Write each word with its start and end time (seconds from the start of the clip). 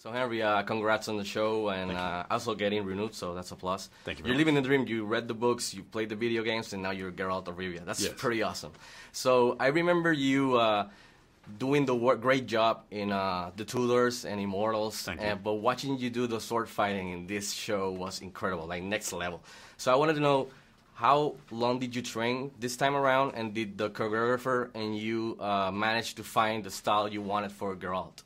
So 0.00 0.10
Henry, 0.10 0.40
uh, 0.42 0.62
congrats 0.62 1.08
on 1.08 1.18
the 1.18 1.24
show 1.26 1.68
and 1.68 1.92
uh, 1.92 2.24
also 2.30 2.54
getting 2.54 2.86
renewed. 2.86 3.14
So 3.14 3.34
that's 3.34 3.50
a 3.50 3.54
plus. 3.54 3.90
Thank 4.06 4.18
you 4.18 4.24
You're 4.24 4.32
very 4.32 4.38
living 4.38 4.54
the 4.54 4.62
dream. 4.62 4.88
You 4.88 5.04
read 5.04 5.28
the 5.28 5.34
books, 5.34 5.74
you 5.74 5.82
played 5.82 6.08
the 6.08 6.16
video 6.16 6.42
games, 6.42 6.72
and 6.72 6.82
now 6.82 6.90
you're 6.90 7.12
Geralt 7.12 7.48
of 7.48 7.58
Rivia. 7.58 7.84
That's 7.84 8.00
Yes. 8.00 8.14
pretty 8.16 8.42
awesome. 8.42 8.72
So 9.12 9.58
I 9.60 9.66
remember 9.66 10.10
you 10.10 10.56
uh, 10.56 10.88
doing 11.58 11.84
the 11.84 11.94
work, 11.94 12.22
great 12.22 12.46
job 12.46 12.84
in 12.90 13.12
uh, 13.12 13.50
the 13.56 13.66
Tudors 13.66 14.24
and 14.24 14.40
Immortals. 14.40 15.02
Thank 15.02 15.20
you. 15.20 15.26
And, 15.26 15.44
but 15.44 15.56
watching 15.56 15.98
you 15.98 16.08
do 16.08 16.26
the 16.26 16.40
sword 16.40 16.70
fighting 16.70 17.10
in 17.12 17.26
this 17.26 17.52
show 17.52 17.90
was 17.90 18.22
incredible, 18.22 18.66
like 18.66 18.82
next 18.82 19.12
level. 19.12 19.42
So 19.76 19.92
I 19.92 19.96
wanted 19.96 20.14
to 20.14 20.20
know. 20.20 20.48
How 20.94 21.34
long 21.50 21.78
did 21.78 21.96
you 21.96 22.02
train 22.02 22.50
this 22.58 22.76
time 22.76 22.94
around, 22.94 23.32
and 23.34 23.54
did 23.54 23.78
the 23.78 23.88
choreographer 23.88 24.68
and 24.74 24.96
you 24.96 25.36
uh, 25.40 25.70
manage 25.70 26.14
to 26.16 26.22
find 26.22 26.62
the 26.62 26.70
style 26.70 27.08
you 27.08 27.22
wanted 27.22 27.52
for 27.52 27.74
Geralt? 27.74 28.22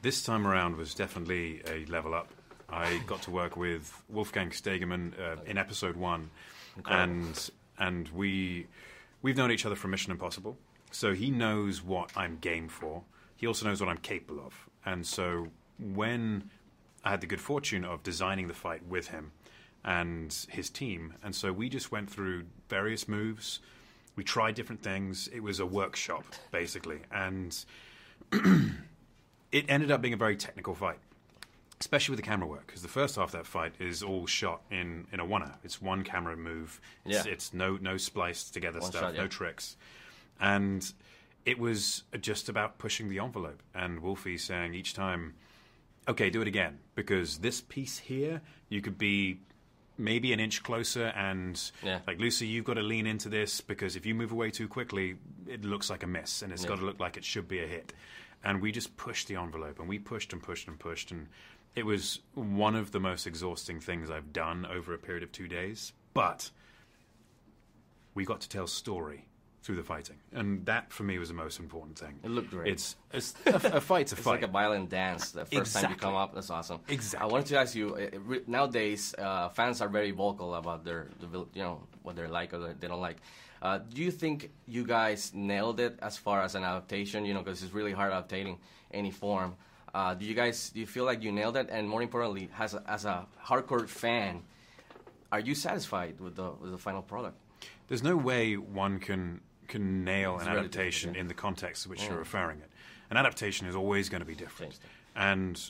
This 0.00 0.22
time 0.22 0.46
around 0.46 0.76
was 0.76 0.94
definitely 0.94 1.60
a 1.66 1.84
level 1.86 2.14
up. 2.14 2.30
I 2.68 2.98
got 3.06 3.22
to 3.22 3.32
work 3.32 3.56
with 3.56 4.00
Wolfgang 4.08 4.50
Stegemann 4.50 5.12
uh, 5.18 5.42
in 5.44 5.58
episode 5.58 5.96
one, 5.96 6.30
and 6.86 7.50
and 7.78 8.08
we 8.10 8.68
we've 9.22 9.36
known 9.36 9.50
each 9.50 9.66
other 9.66 9.74
from 9.74 9.90
Mission 9.90 10.12
Impossible, 10.12 10.56
so 10.92 11.14
he 11.14 11.32
knows 11.32 11.82
what 11.82 12.12
I'm 12.16 12.38
game 12.40 12.68
for. 12.68 13.02
He 13.34 13.48
also 13.48 13.66
knows 13.66 13.80
what 13.80 13.88
I'm 13.88 13.98
capable 13.98 14.40
of, 14.46 14.68
and 14.86 15.04
so 15.04 15.48
when 15.80 16.48
I 17.02 17.10
had 17.10 17.20
the 17.20 17.26
good 17.26 17.40
fortune 17.40 17.84
of 17.84 18.04
designing 18.04 18.46
the 18.46 18.54
fight 18.54 18.86
with 18.86 19.08
him 19.08 19.32
and 19.84 20.32
his 20.48 20.70
team, 20.70 21.14
and 21.24 21.34
so 21.34 21.52
we 21.52 21.68
just 21.68 21.90
went 21.90 22.08
through 22.08 22.44
various 22.68 23.08
moves. 23.08 23.58
We 24.14 24.22
tried 24.22 24.54
different 24.54 24.82
things. 24.82 25.28
It 25.32 25.42
was 25.42 25.58
a 25.58 25.66
workshop 25.66 26.24
basically, 26.52 27.00
and 27.10 27.64
it 29.52 29.64
ended 29.68 29.90
up 29.90 30.00
being 30.02 30.14
a 30.14 30.18
very 30.18 30.36
technical 30.36 30.74
fight, 30.74 30.98
especially 31.80 32.12
with 32.12 32.18
the 32.24 32.28
camera 32.28 32.46
work. 32.46 32.66
Because 32.66 32.82
the 32.82 32.88
first 32.88 33.16
half 33.16 33.26
of 33.26 33.32
that 33.32 33.46
fight 33.46 33.74
is 33.78 34.02
all 34.02 34.26
shot 34.26 34.62
in, 34.70 35.06
in 35.12 35.20
a 35.20 35.24
one 35.24 35.50
It's 35.64 35.80
one 35.80 36.04
camera 36.04 36.36
move. 36.36 36.80
It's, 37.04 37.24
Yeah. 37.26 37.32
it's 37.32 37.52
no 37.54 37.76
no 37.80 37.96
spliced 37.96 38.52
together 38.54 38.80
One 38.80 38.90
stuff, 38.90 39.00
shot, 39.02 39.14
yeah. 39.14 39.22
no 39.22 39.28
tricks, 39.28 39.76
and 40.40 40.90
it 41.46 41.58
was 41.58 42.04
just 42.20 42.48
about 42.48 42.78
pushing 42.78 43.08
the 43.08 43.18
envelope. 43.20 43.62
And 43.74 44.00
Wolfie 44.00 44.36
saying 44.38 44.74
each 44.74 44.92
time, 44.94 45.34
"Okay, 46.06 46.30
do 46.30 46.42
it 46.42 46.48
again," 46.48 46.78
because 46.94 47.38
this 47.38 47.60
piece 47.60 47.98
here, 47.98 48.42
you 48.68 48.80
could 48.82 48.98
be 48.98 49.40
maybe 50.00 50.32
an 50.32 50.38
inch 50.38 50.62
closer 50.62 51.06
and 51.16 51.72
Yeah. 51.82 51.98
like 52.06 52.20
lucy 52.20 52.46
you've 52.46 52.64
got 52.64 52.74
to 52.74 52.82
lean 52.82 53.04
into 53.04 53.28
this 53.28 53.60
because 53.60 53.96
if 53.96 54.06
you 54.06 54.14
move 54.14 54.30
away 54.30 54.48
too 54.48 54.68
quickly 54.68 55.16
it 55.48 55.64
looks 55.64 55.90
like 55.90 56.04
a 56.04 56.06
miss 56.06 56.40
and 56.40 56.52
it's 56.52 56.62
Yeah. 56.62 56.68
got 56.68 56.78
to 56.78 56.84
look 56.84 57.00
like 57.00 57.16
it 57.16 57.24
should 57.24 57.48
be 57.48 57.58
a 57.58 57.66
hit 57.66 57.92
and 58.44 58.60
we 58.60 58.72
just 58.72 58.96
pushed 58.96 59.28
the 59.28 59.36
envelope 59.36 59.78
and 59.78 59.88
we 59.88 59.98
pushed 59.98 60.32
and 60.32 60.42
pushed 60.42 60.68
and 60.68 60.78
pushed 60.78 61.10
and 61.10 61.28
it 61.74 61.84
was 61.84 62.20
one 62.34 62.74
of 62.74 62.92
the 62.92 63.00
most 63.00 63.26
exhausting 63.26 63.80
things 63.80 64.10
i've 64.10 64.32
done 64.32 64.66
over 64.66 64.94
a 64.94 64.98
period 64.98 65.22
of 65.22 65.32
two 65.32 65.48
days 65.48 65.92
but 66.14 66.50
we 68.14 68.24
got 68.24 68.40
to 68.40 68.48
tell 68.48 68.66
story 68.66 69.27
through 69.62 69.76
the 69.76 69.82
fighting 69.82 70.16
and 70.32 70.64
that 70.66 70.92
for 70.92 71.02
me 71.02 71.18
was 71.18 71.28
the 71.28 71.34
most 71.34 71.58
important 71.58 71.98
thing 71.98 72.14
It 72.22 72.30
looked 72.30 72.50
great. 72.50 72.72
it's, 72.72 72.96
it's 73.12 73.34
a, 73.46 73.50
a 73.76 73.80
fight's 73.80 74.12
a 74.12 74.14
It's 74.16 74.24
fight 74.24 74.34
It's 74.36 74.42
like 74.42 74.42
a 74.42 74.52
violent 74.52 74.88
dance. 74.88 75.32
The 75.32 75.44
first 75.44 75.74
time 75.74 75.90
you 75.90 75.96
come 75.96 76.14
up, 76.14 76.34
that's 76.34 76.48
awesome. 76.50 76.78
Exactly. 76.88 77.28
I 77.28 77.32
wanted 77.32 77.46
to 77.48 77.58
ask 77.58 77.74
you. 77.74 77.94
uh, 77.96 78.18
re- 78.20 78.42
Nowadays, 78.46 79.14
uh, 79.18 79.48
fans 79.50 79.80
are 79.82 79.88
very 79.88 80.12
vocal 80.12 80.54
about 80.54 80.84
their, 80.84 81.08
the, 81.20 81.26
you 81.54 81.62
know, 81.62 81.82
what 82.02 82.14
they 82.16 82.26
like 82.26 82.54
or 82.54 82.72
they 82.80 82.88
don't 82.88 83.00
like. 83.00 83.18
Uh, 83.60 83.78
do 83.92 84.00
you 84.02 84.10
think 84.12 84.50
you 84.66 84.84
guys 84.84 85.32
nailed 85.34 85.80
it 85.80 85.98
as 86.00 86.16
far 86.16 86.40
as 86.42 86.54
an 86.54 86.62
adaptation? 86.62 87.24
You 87.24 87.34
know, 87.34 87.42
because 87.42 87.62
it's 87.62 87.74
really 87.74 87.92
hard 87.92 88.12
adapting 88.12 88.58
any 88.92 89.10
form. 89.10 89.56
Uh, 89.92 90.14
do 90.14 90.24
you 90.24 90.34
guys 90.34 90.70
do 90.70 90.78
you 90.80 90.86
feel 90.86 91.04
like 91.04 91.22
you 91.22 91.32
nailed 91.32 91.56
it? 91.56 91.68
And 91.70 91.88
more 91.88 92.00
importantly, 92.02 92.48
as 92.58 92.74
a, 92.74 92.82
as 92.86 93.04
a 93.04 93.26
hardcore 93.44 93.88
fan, 93.88 94.42
are 95.32 95.40
you 95.40 95.54
satisfied 95.54 96.20
with 96.20 96.36
the 96.36 96.50
with 96.60 96.70
the 96.70 96.78
final 96.78 97.02
product? 97.02 97.36
There's 97.88 98.02
no 98.02 98.16
way 98.16 98.56
one 98.56 98.98
can 98.98 99.40
can 99.68 100.04
nail 100.04 100.36
It's 100.36 100.44
an 100.46 100.52
adaptation 100.56 101.14
yeah. 101.14 101.20
in 101.20 101.28
the 101.28 101.34
context 101.34 101.82
to 101.82 101.88
which 101.90 102.02
Yeah. 102.02 102.10
you're 102.10 102.18
referring 102.18 102.60
it. 102.60 102.70
An 103.10 103.16
adaptation 103.16 103.66
is 103.66 103.74
always 103.74 104.08
going 104.08 104.20
to 104.20 104.26
be 104.26 104.34
different. 104.34 104.78
And 105.14 105.60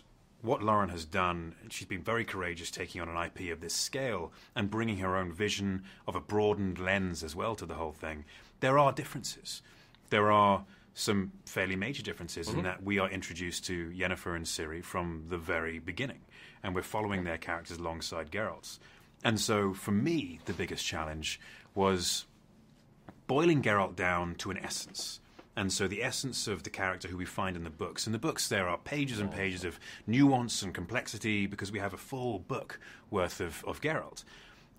what 0.43 0.63
Lauren 0.63 0.89
has 0.91 1.05
done, 1.05 1.55
she's 1.71 1.89
been 1.89 2.03
very 2.03 2.25
courageous 2.25 2.71
taking 2.71 3.01
on 3.01 3.09
an 3.09 3.17
IP 3.17 3.51
of 3.53 3.61
this 3.61 3.75
scale 3.75 4.33
and 4.55 4.71
bringing 4.71 4.99
her 4.99 5.17
own 5.17 5.33
vision 5.33 5.83
of 6.07 6.15
a 6.15 6.21
broadened 6.21 6.79
lens 6.79 7.25
as 7.25 7.35
well 7.35 7.57
to 7.57 7.67
the 7.67 7.75
whole 7.75 7.91
thing. 7.93 8.25
There 8.61 8.79
are 8.79 8.93
differences. 8.93 9.63
There 10.11 10.31
are 10.31 10.65
some 10.95 11.33
fairly 11.45 11.75
major 11.77 12.03
differences 12.03 12.49
Mm-hmm. 12.49 12.59
in 12.59 12.65
that 12.65 12.83
we 12.85 12.99
are 13.01 13.09
introduced 13.11 13.65
to 13.67 13.91
Yennefer 13.91 14.37
and 14.37 14.45
Ciri 14.47 14.83
from 14.83 15.25
the 15.29 15.39
very 15.39 15.79
beginning, 15.81 16.21
and 16.63 16.73
we're 16.75 16.83
following 16.83 17.25
their 17.25 17.39
characters 17.39 17.79
alongside 17.79 18.31
Geralt's. 18.31 18.79
And 19.25 19.41
so, 19.41 19.75
for 19.75 19.91
me, 19.91 20.41
the 20.45 20.53
biggest 20.53 20.85
challenge 20.85 21.41
was 21.75 22.25
boiling 23.27 23.63
Geralt 23.63 23.95
down 23.95 24.35
to 24.37 24.51
an 24.51 24.59
essence. 24.59 25.21
And 25.59 25.73
so 25.73 25.89
the 25.89 26.05
essence 26.05 26.47
of 26.47 26.63
the 26.63 26.71
character 26.71 27.09
who 27.09 27.17
we 27.17 27.25
find 27.25 27.57
in 27.57 27.65
the 27.65 27.71
books. 27.71 28.07
In 28.07 28.13
the 28.13 28.19
books, 28.19 28.47
there 28.47 28.69
are 28.69 28.79
pages 28.79 29.19
and 29.19 29.29
pages 29.29 29.65
of 29.65 29.81
nuance 30.07 30.63
and 30.63 30.73
complexity 30.73 31.47
because 31.47 31.73
we 31.73 31.81
have 31.81 31.93
a 31.93 31.99
full 31.99 32.39
book 32.39 32.79
worth 33.11 33.41
of, 33.41 33.65
of 33.67 33.81
Geralt. 33.81 34.23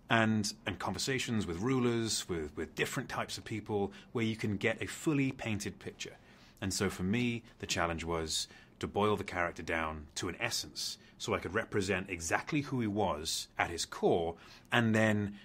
And, 0.10 0.54
and 0.66 0.80
conversations 0.80 1.46
with 1.46 1.60
rulers, 1.60 2.28
with, 2.30 2.56
with 2.56 2.76
different 2.76 3.10
types 3.10 3.38
of 3.38 3.44
people, 3.44 3.92
where 4.14 4.24
you 4.24 4.38
can 4.38 4.56
get 4.56 4.82
a 4.82 4.88
fully 4.88 5.34
painted 5.34 5.80
picture. 5.80 6.16
And 6.62 6.74
so 6.74 6.90
for 6.90 7.04
me, 7.04 7.44
the 7.60 7.68
challenge 7.68 8.06
was 8.06 8.48
to 8.80 8.88
boil 8.88 9.16
the 9.16 9.24
character 9.24 9.62
down 9.64 10.08
to 10.16 10.30
an 10.30 10.36
essence 10.40 10.98
so 11.18 11.34
I 11.34 11.40
could 11.40 11.54
represent 11.54 12.10
exactly 12.10 12.62
who 12.62 12.80
he 12.80 12.88
was 12.88 13.48
at 13.58 13.70
his 13.70 13.86
core 13.86 14.36
and 14.72 14.96
then 14.96 15.36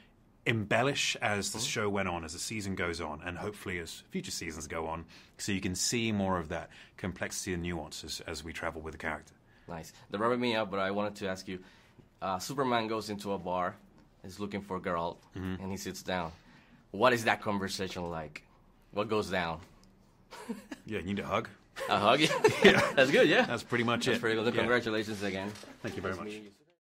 embellish 0.46 1.16
as 1.22 1.52
the 1.52 1.58
show 1.58 1.88
went 1.88 2.06
on, 2.08 2.22
as 2.24 2.32
the 2.34 2.38
season 2.38 2.74
goes 2.74 3.00
on, 3.00 3.22
and 3.24 3.38
hopefully 3.38 3.78
as 3.78 4.02
future 4.10 4.30
seasons 4.30 4.66
go 4.66 4.86
on, 4.86 5.04
so 5.38 5.52
you 5.52 5.60
can 5.60 5.74
see 5.74 6.12
more 6.12 6.38
of 6.38 6.48
that 6.50 6.68
complexity 6.98 7.54
and 7.54 7.62
nuances 7.62 8.20
as 8.26 8.44
we 8.44 8.52
travel 8.52 8.80
with 8.82 8.92
the 8.92 8.98
character. 8.98 9.32
Nice. 9.66 9.92
That 10.10 10.18
wrapped 10.18 10.38
me 10.38 10.54
up, 10.54 10.70
but 10.70 10.78
I 10.80 10.90
wanted 10.90 11.16
to 11.16 11.28
ask 11.28 11.48
you. 11.48 11.60
Uh, 12.20 12.38
Superman 12.38 12.86
goes 12.88 13.08
into 13.10 13.32
a 13.32 13.38
bar, 13.38 13.74
is 14.22 14.38
looking 14.38 14.60
for 14.60 14.78
Geralt, 14.78 15.16
Mm-hmm. 15.36 15.62
and 15.62 15.70
he 15.70 15.76
sits 15.78 16.02
down. 16.02 16.30
What 16.90 17.12
is 17.14 17.24
that 17.24 17.40
conversation 17.40 18.08
like? 18.10 18.42
What 18.92 19.08
goes 19.08 19.30
down? 19.30 19.60
Yeah, 20.86 20.98
you 20.98 21.04
need 21.04 21.18
a 21.20 21.26
hug. 21.26 21.48
A 21.88 21.98
hug? 21.98 22.20
yeah. 22.20 22.28
That's 22.96 23.10
good, 23.10 23.28
yeah. 23.28 23.42
That's 23.42 23.62
pretty 23.62 23.84
much 23.84 24.02
it. 24.02 24.12
That's 24.12 24.18
it. 24.18 24.20
pretty 24.20 24.40
good. 24.40 24.54
Yeah. 24.54 24.60
Congratulations 24.60 25.22
again. 25.22 25.50
Thank 25.82 25.96
you 25.96 26.02
very 26.02 26.14
Nice 26.14 26.24
much. 26.24 26.63